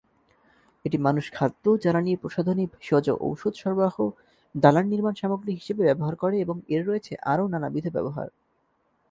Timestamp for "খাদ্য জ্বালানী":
1.33-2.13